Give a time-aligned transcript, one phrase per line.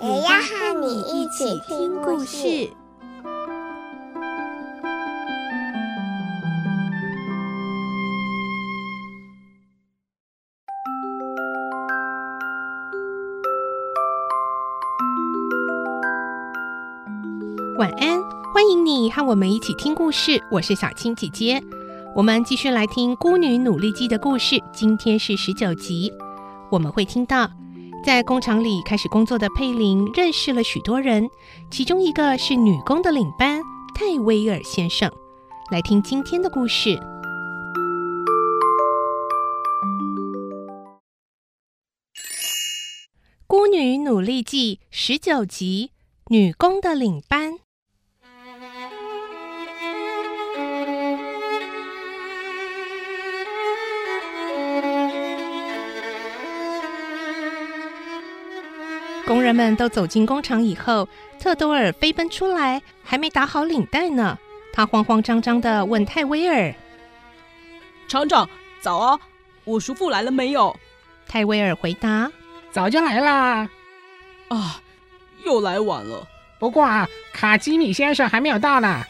[0.00, 2.70] 也要和你一起听故事。
[17.76, 18.22] 晚安，
[18.54, 20.40] 欢迎你和我们一起听故事。
[20.52, 21.60] 我是小青姐姐，
[22.14, 24.62] 我们继续来听《孤女努力记》的故事。
[24.72, 26.12] 今天是十九集，
[26.70, 27.50] 我们会听到
[28.08, 31.28] 在工厂里开始工作的佩林认识了许多人，
[31.70, 33.60] 其中一个是女工的领班
[33.94, 35.12] 泰威尔先生。
[35.70, 36.96] 来听今天的故事，
[43.46, 45.90] 《孤女努力记》十九集，
[46.28, 47.58] 女工的领班。
[59.28, 61.06] 工人们都走进工厂以后，
[61.38, 64.38] 特多尔飞奔出来，还没打好领带呢。
[64.72, 66.74] 他慌慌张张地问泰威尔
[68.08, 68.48] ：“厂长，
[68.80, 69.20] 早啊！
[69.64, 70.74] 我叔父来了没有？”
[71.28, 72.32] 泰威尔回答
[72.72, 73.68] ：“早就来啦。”
[74.48, 74.80] 啊，
[75.44, 76.26] 又来晚了。
[76.58, 79.04] 不过啊，卡基米先生还没有到呢。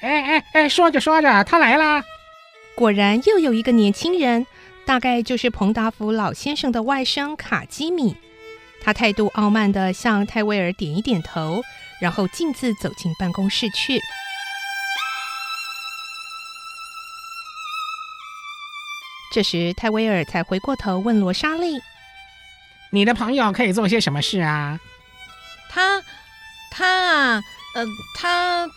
[0.00, 2.02] 哎哎哎，说着说着，他来啦。
[2.74, 4.48] 果然又有一个年轻人，
[4.84, 8.16] 大概就是彭达福老先生的外甥卡基米。
[8.84, 11.62] 他态度傲慢地向泰威尔点一点头，
[12.00, 13.98] 然后径自走进办公室去。
[19.32, 21.80] 这时，泰威尔才回过头问罗莎莉
[22.92, 24.78] ：“你的朋友可以做些什么事啊？”
[25.70, 26.02] 他，
[26.70, 27.42] 他啊，
[27.74, 28.68] 呃，他……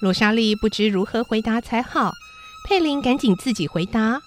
[0.00, 2.12] 罗莎莉不知如何回答才好。
[2.68, 4.20] 佩林赶紧自己回答：“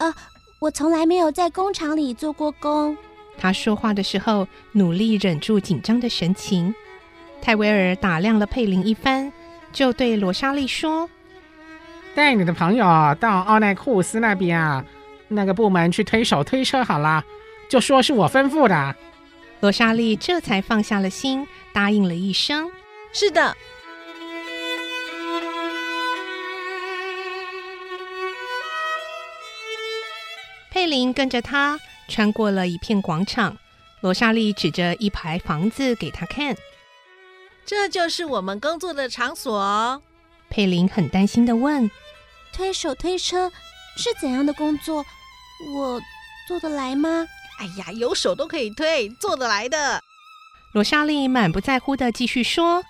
[0.00, 0.14] 呃，
[0.58, 2.96] 我从来没有在工厂里做过工。”
[3.36, 6.74] 他说话的时候，努力忍住紧张的神情。
[7.42, 9.32] 泰威尔打量了佩林一番，
[9.72, 11.10] 就对罗莎莉说
[12.14, 14.84] ：“带你的朋友到奥奈库斯那边啊，
[15.28, 17.22] 那个部门去推手推车好了，
[17.68, 18.96] 就说是我吩咐的。”
[19.60, 22.70] 罗莎莉这才放下了心，答应了一声
[23.12, 23.54] ：“是的。”
[30.70, 31.78] 佩林跟着他。
[32.08, 33.56] 穿过了一片广场，
[34.00, 36.56] 罗莎莉指着一排房子给他看
[37.64, 40.02] ：“这就是我们工作的场所。”
[40.50, 41.90] 佩林很担心的问
[42.52, 43.50] ：“推手推车
[43.96, 45.04] 是怎样的工作？
[45.74, 46.00] 我
[46.46, 47.26] 做得来吗
[47.58, 50.02] ？”“哎呀，有手都可以推，做得来的。”
[50.74, 52.84] 罗莎莉满不在乎的继续说：“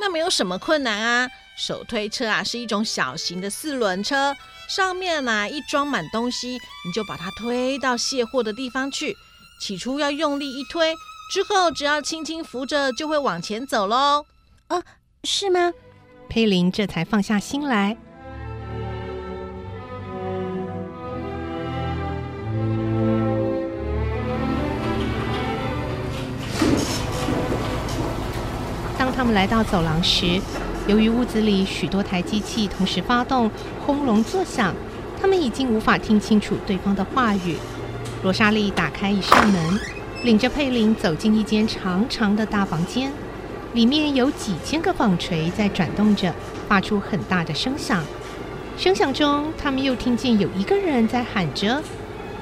[0.00, 1.30] 那没有什么困难啊，
[1.66, 4.34] 手推车啊是一种小型的四轮车。”
[4.68, 9.14] 上面呢，一装满东西，你就把它推到卸货的地方去。
[9.60, 10.94] 起初要用力一推，
[11.32, 14.24] 之后只要轻轻扶着，就会往前走喽。
[14.68, 14.82] 哦，
[15.24, 15.72] 是吗？
[16.28, 17.96] 佩林这才放下心来。
[28.98, 30.40] 当他们来到走廊时，
[30.88, 33.50] 由于屋子里许多台机器同时发动，
[33.86, 34.74] 轰隆作响，
[35.20, 37.56] 他们已经无法听清楚对方的话语。
[38.24, 39.80] 罗莎莉打开一扇门，
[40.24, 43.12] 领着佩林走进一间长长的大房间，
[43.74, 46.34] 里面有几千个纺锤在转动着，
[46.68, 48.02] 发出很大的声响。
[48.76, 51.80] 声响中，他们又听见有一个人在喊着：“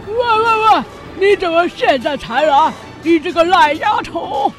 [0.09, 0.79] 喂喂
[1.25, 2.73] 喂，你怎么现在才来？
[3.03, 4.50] 你这个烂丫头！”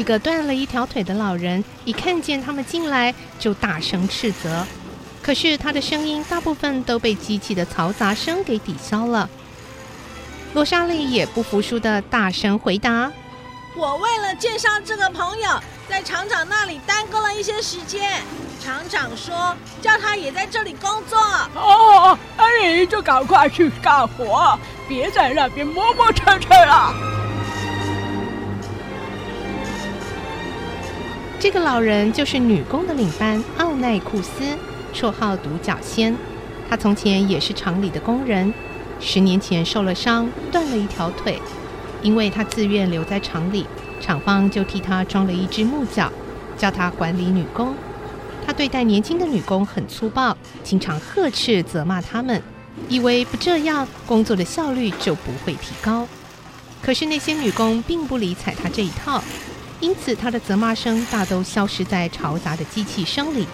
[0.00, 4.66] 一个断了一条腿的老人一看见他们进来，就大声斥责。
[5.22, 9.28] 可是他的声音大部分都被机器的嘈杂声给抵消了。
[10.54, 13.12] 罗莎莉也不服输地大声回答
[13.76, 18.22] ：“我为了介绍这个朋友，在厂长那里耽搁了一些时间。
[18.58, 21.18] 厂长说叫他也在这里工作。
[21.54, 24.58] 哦，那你就赶快去干活，
[24.88, 26.94] 别在那边磨磨蹭蹭了。”
[31.40, 34.42] 这个老人就是女工的领班奥奈库斯，
[34.94, 36.14] 绰号独角仙。
[36.68, 38.52] 他从前也是厂里的工人，
[39.00, 41.40] 十年前受了伤，断了一条腿。
[42.02, 43.64] 因为他自愿留在厂里，
[44.02, 46.12] 厂方就替他装了一只木脚，
[46.58, 47.74] 叫他管理女工。
[48.46, 52.42] 他对待年轻的女工很粗暴，经常呵斥责骂他们，
[52.90, 56.06] 以为不这样工作的效率就不会提高。
[56.82, 59.22] 可是那些女工并不理睬他这一套，
[59.80, 63.46] 因此他的责骂声大都消失在嘈杂的机器声里。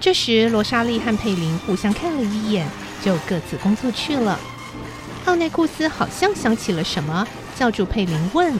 [0.00, 2.66] 这时，罗莎莉和佩林互相看了一眼，
[3.04, 4.38] 就各自工作去了。
[5.26, 8.54] 奥内库斯好像想起了什么，叫住佩林问：“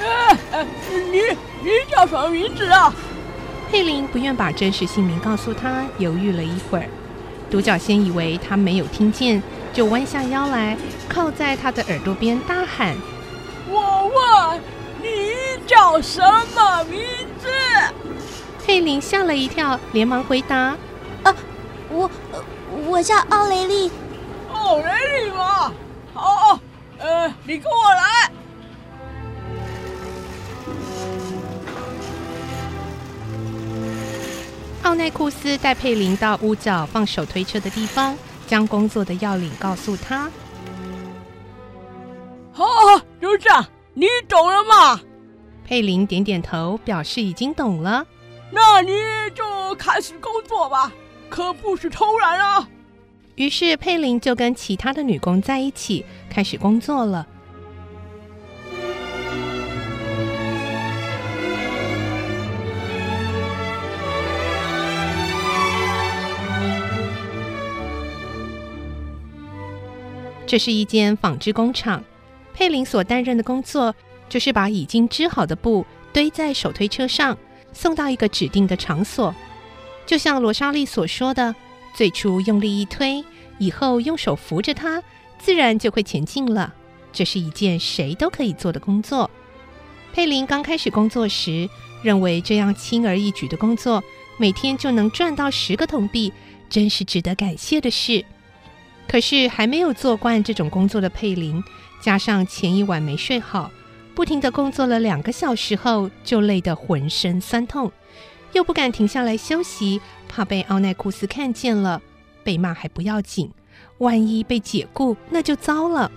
[0.00, 1.18] 哎哎，你
[1.62, 2.94] 你叫什么名字啊？”
[3.70, 6.88] 佩林不愿把真实姓名告诉他，犹豫了一会儿。
[7.50, 9.42] 独角仙以为他没有听见，
[9.76, 10.74] 就弯下腰来，
[11.06, 12.96] 靠在他的耳朵边大喊
[13.68, 14.58] ：“我问
[15.02, 15.34] 你
[15.66, 16.18] 叫什
[16.54, 17.02] 么名
[17.38, 17.46] 字？”
[18.64, 20.74] 佩林吓了一跳，连忙回答
[21.24, 21.36] ：“啊，
[21.90, 22.10] 我
[22.86, 23.90] 我叫奥雷利。
[24.50, 24.84] ”“奥雷
[25.20, 25.70] 利吗？
[26.14, 26.58] 好，
[26.96, 28.30] 呃，你跟我来。”
[34.84, 40.30] 奥奈库斯带佩林到屋角放手推车的地方，将工作的要领告诉他。
[42.52, 42.64] 好，
[43.20, 45.00] 就这样，你懂了吗？
[45.64, 48.06] 佩林点点头，表示已经懂了。
[48.50, 48.92] 那你
[49.34, 50.92] 就开始工作吧，
[51.28, 52.68] 可不许偷懒啊！
[53.34, 57.26] 于是佩林就跟其他的女工在一起开始工作了。
[70.46, 72.02] 这是一间纺织工厂，
[72.54, 73.94] 佩林所担任的工作
[74.28, 77.36] 就是把已经织好的布堆在手推车上。
[77.72, 79.34] 送到一个指定的场所，
[80.06, 81.54] 就像罗莎莉所说的，
[81.94, 83.22] 最初用力一推，
[83.58, 85.02] 以后用手扶着它，
[85.38, 86.72] 自然就会前进了。
[87.12, 89.30] 这是一件谁都可以做的工作。
[90.14, 91.68] 佩林刚开始工作时，
[92.02, 94.02] 认为这样轻而易举的工作，
[94.38, 96.32] 每天就能赚到十个铜币，
[96.70, 98.24] 真是值得感谢的事。
[99.08, 101.62] 可是还没有做惯这种工作的佩林，
[102.00, 103.70] 加上前一晚没睡好。
[104.14, 107.92] 不停地工作了两个小时后，就累得浑身酸痛，
[108.52, 112.00] 又不敢停下来休息，怕被奥奈库斯看见了，
[112.42, 113.50] 被骂还不要紧，
[113.98, 116.10] 万一被解雇那就糟了。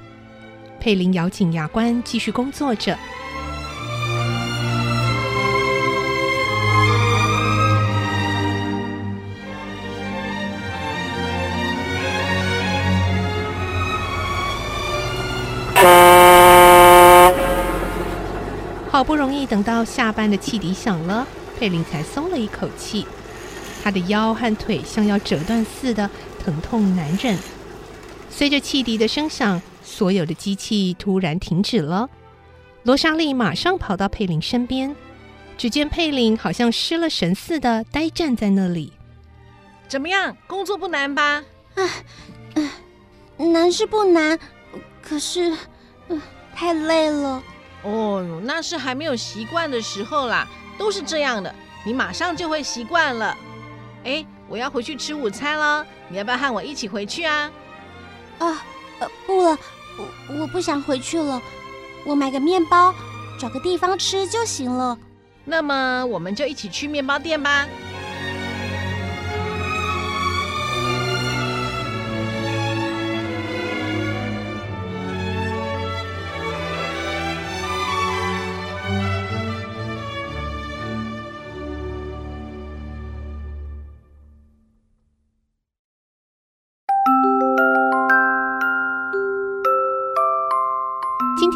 [0.80, 2.97] 佩林咬紧牙关，继续工作着。
[19.00, 21.25] 好不容易等到下班的汽笛响了，
[21.57, 23.07] 佩林才松了一口气。
[23.81, 26.10] 他的腰和腿像要折断似的，
[26.44, 27.40] 疼痛难忍。
[28.30, 32.10] 随着汽笛的声响，所有的机器突然停止了。
[32.84, 34.94] 罗莎莉马上跑到佩林身边，
[35.57, 38.92] 只见佩林好像失了神似的，呆站在那里。
[39.88, 40.36] 怎么样？
[40.46, 41.42] 工作不难吧？
[41.75, 41.88] 啊，
[43.38, 44.38] 难是不难，
[45.01, 45.56] 可是，
[46.10, 46.22] 呃，
[46.54, 47.42] 太累了。
[47.83, 50.47] 哦，那是还没有习惯的时候啦，
[50.77, 51.53] 都是这样的，
[51.85, 53.37] 你马上就会习惯了。
[54.03, 57.51] 哎，我要回去吃午餐了，你要不要和我一起回去啊？
[58.39, 58.63] 啊，
[58.99, 59.57] 呃，不了，
[59.97, 61.41] 我我不想回去了，
[62.05, 62.93] 我买个面包，
[63.39, 64.98] 找个地方吃就行了。
[65.45, 67.65] 那么我们就一起去面包店吧。